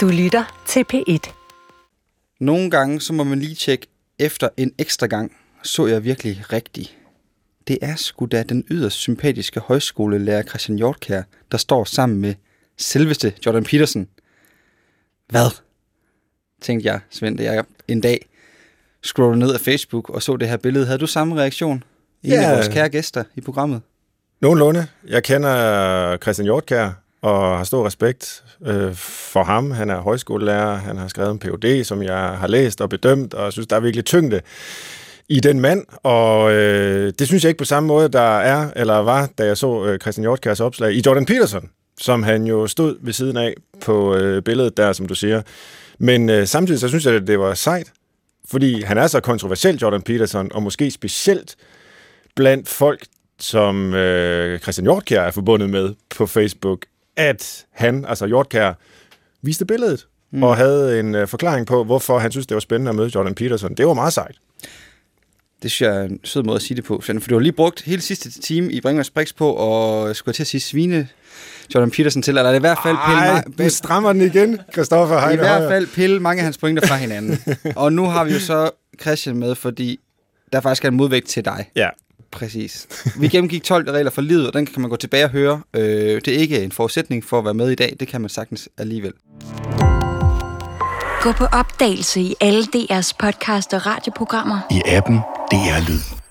Du 0.00 0.08
lytter 0.08 0.62
til 0.68 0.84
P1. 0.94 1.32
Nogle 2.40 2.70
gange, 2.70 3.00
så 3.00 3.12
må 3.12 3.24
man 3.24 3.40
lige 3.40 3.54
tjekke 3.54 3.86
efter 4.18 4.48
en 4.56 4.72
ekstra 4.78 5.06
gang, 5.06 5.36
så 5.62 5.86
jeg 5.86 6.04
virkelig 6.04 6.52
rigtigt. 6.52 6.96
Det 7.68 7.78
er 7.82 7.96
sgu 7.96 8.26
da 8.26 8.42
den 8.42 8.64
yderst 8.70 8.96
sympatiske 8.96 9.60
højskolelærer 9.60 10.42
Christian 10.42 10.78
Hjortkær, 10.78 11.22
der 11.52 11.58
står 11.58 11.84
sammen 11.84 12.20
med 12.20 12.34
selveste 12.78 13.32
Jordan 13.46 13.64
Peterson. 13.64 14.08
Hvad? 15.28 15.50
Tænkte 16.60 16.88
jeg, 16.88 17.00
Svend, 17.10 17.38
da 17.38 17.44
jeg 17.44 17.64
en 17.88 18.00
dag 18.00 18.28
scrollede 19.02 19.38
ned 19.38 19.54
af 19.54 19.60
Facebook 19.60 20.10
og 20.10 20.22
så 20.22 20.36
det 20.36 20.48
her 20.48 20.56
billede. 20.56 20.86
Havde 20.86 20.98
du 20.98 21.06
samme 21.06 21.40
reaktion? 21.40 21.84
En 22.22 22.30
Ja. 22.30 22.42
af 22.42 22.54
vores 22.56 22.68
kære 22.68 22.88
gæster 22.88 23.24
i 23.34 23.40
programmet. 23.40 23.82
Nogenlunde. 24.40 24.86
Jeg 25.06 25.22
kender 25.22 26.16
Christian 26.16 26.44
Hjortkær 26.44 26.92
og 27.22 27.56
har 27.56 27.64
stor 27.64 27.86
respekt 27.86 28.44
øh, 28.66 28.94
for 28.94 29.44
ham. 29.44 29.70
Han 29.70 29.90
er 29.90 30.00
højskolelærer, 30.00 30.74
han 30.74 30.96
har 30.96 31.08
skrevet 31.08 31.30
en 31.30 31.38
Ph.D., 31.38 31.84
som 31.84 32.02
jeg 32.02 32.18
har 32.18 32.46
læst 32.46 32.80
og 32.80 32.88
bedømt, 32.88 33.34
og 33.34 33.44
jeg 33.44 33.52
synes, 33.52 33.66
der 33.66 33.76
er 33.76 33.80
virkelig 33.80 34.04
tyngde 34.04 34.40
i 35.28 35.40
den 35.40 35.60
mand, 35.60 35.84
og 36.02 36.52
øh, 36.52 37.12
det 37.18 37.26
synes 37.26 37.44
jeg 37.44 37.48
ikke 37.48 37.58
på 37.58 37.64
samme 37.64 37.86
måde, 37.86 38.08
der 38.08 38.38
er, 38.38 38.70
eller 38.76 38.94
var, 38.94 39.28
da 39.38 39.44
jeg 39.44 39.56
så 39.56 39.84
øh, 39.84 39.98
Christian 39.98 40.22
Hjortkærs 40.22 40.60
opslag 40.60 40.92
i 40.92 41.02
Jordan 41.06 41.26
Peterson, 41.26 41.70
som 42.00 42.22
han 42.22 42.44
jo 42.44 42.66
stod 42.66 42.96
ved 43.00 43.12
siden 43.12 43.36
af 43.36 43.54
på 43.80 44.16
øh, 44.16 44.42
billedet 44.42 44.76
der, 44.76 44.92
som 44.92 45.06
du 45.06 45.14
siger. 45.14 45.42
Men 45.98 46.30
øh, 46.30 46.46
samtidig 46.46 46.80
så 46.80 46.88
synes 46.88 47.06
jeg, 47.06 47.14
at 47.14 47.26
det 47.26 47.38
var 47.38 47.54
sejt, 47.54 47.92
fordi 48.48 48.82
han 48.82 48.98
er 48.98 49.06
så 49.06 49.20
kontroversiel, 49.20 49.78
Jordan 49.82 50.02
Peterson, 50.02 50.52
og 50.52 50.62
måske 50.62 50.90
specielt 50.90 51.56
blandt 52.36 52.68
folk, 52.68 53.04
som 53.38 53.94
øh, 53.94 54.58
Christian 54.58 54.84
Hjortkjær 54.84 55.22
er 55.22 55.30
forbundet 55.30 55.70
med 55.70 55.94
på 56.16 56.26
Facebook, 56.26 56.86
at 57.16 57.66
han, 57.72 58.04
altså 58.08 58.26
Hjortkær, 58.26 58.72
viste 59.42 59.64
billedet 59.64 60.06
mm. 60.32 60.42
og 60.42 60.56
havde 60.56 61.00
en 61.00 61.14
øh, 61.14 61.28
forklaring 61.28 61.66
på, 61.66 61.84
hvorfor 61.84 62.18
han 62.18 62.30
synes, 62.30 62.46
det 62.46 62.54
var 62.54 62.60
spændende 62.60 62.88
at 62.88 62.94
møde 62.94 63.10
Jordan 63.14 63.34
Peterson. 63.34 63.74
Det 63.74 63.86
var 63.86 63.94
meget 63.94 64.12
sejt. 64.12 64.34
Det 65.62 65.70
synes 65.70 65.88
jeg 65.88 65.96
er 65.96 66.04
en 66.04 66.20
sød 66.24 66.42
måde 66.42 66.56
at 66.56 66.62
sige 66.62 66.76
det 66.76 66.84
på, 66.84 67.00
Svend, 67.00 67.20
for 67.20 67.28
du 67.28 67.34
har 67.34 67.40
lige 67.40 67.52
brugt 67.52 67.82
hele 67.82 68.02
sidste 68.02 68.30
time 68.40 68.72
i 68.72 68.80
Brinkmanns 68.80 69.10
Brix 69.10 69.34
på, 69.34 69.52
og 69.52 70.16
skulle 70.16 70.32
til 70.34 70.42
at 70.42 70.46
sige 70.46 70.60
svine 70.60 71.08
Jordan 71.74 71.90
Peterson 71.90 72.22
til, 72.22 72.38
eller 72.38 72.50
er 72.50 72.54
i 72.54 72.58
hvert 72.58 72.78
fald 72.82 72.96
pille, 73.06 73.20
Ej, 73.20 73.42
ma- 73.46 73.64
du 73.64 73.70
strammer 73.70 74.12
den 74.12 74.22
igen, 74.22 74.60
Christoffer 74.72 75.16
i 75.18 75.20
Heine 75.20 75.36
hvert 75.36 75.56
Højer. 75.56 75.68
fald 75.68 75.86
pille 75.86 76.20
mange 76.20 76.40
af 76.40 76.44
hans 76.44 76.58
pointer 76.58 76.86
fra 76.86 76.96
hinanden. 76.96 77.38
og 77.76 77.92
nu 77.92 78.04
har 78.04 78.24
vi 78.24 78.32
jo 78.32 78.40
så 78.40 78.70
Christian 79.00 79.36
med, 79.36 79.54
fordi 79.54 80.00
der 80.52 80.60
faktisk 80.60 80.84
er 80.84 80.88
en 80.88 80.94
modvægt 80.96 81.28
til 81.28 81.44
dig. 81.44 81.70
Ja, 81.76 81.88
Præcis. 82.32 82.86
Vi 83.20 83.28
gennemgik 83.28 83.64
12 83.64 83.90
regler 83.90 84.10
for 84.10 84.22
livet, 84.22 84.46
og 84.46 84.52
den 84.52 84.66
kan 84.66 84.80
man 84.80 84.90
gå 84.90 84.96
tilbage 84.96 85.24
og 85.24 85.30
høre. 85.30 85.62
Øh, 85.74 85.82
det 86.24 86.28
er 86.28 86.38
ikke 86.38 86.64
en 86.64 86.72
forudsætning 86.72 87.24
for 87.24 87.38
at 87.38 87.44
være 87.44 87.54
med 87.54 87.70
i 87.70 87.74
dag, 87.74 87.96
det 88.00 88.08
kan 88.08 88.20
man 88.20 88.30
sagtens 88.30 88.68
alligevel. 88.78 89.12
Gå 91.22 91.32
på 91.32 91.44
opdagelse 91.44 92.20
i 92.20 92.34
alle 92.40 92.62
DR's 92.76 93.12
podcast 93.18 93.74
og 93.74 93.86
radioprogrammer. 93.86 94.60
I 94.70 94.82
appen 94.86 95.16
DR 95.50 95.88
Lyd. 95.88 96.29